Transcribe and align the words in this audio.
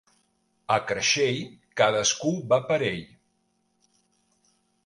A 0.75 0.77
Creixell, 0.91 1.37
cadascú 1.81 2.33
va 2.55 2.61
per 2.73 2.81
ell. 2.89 3.07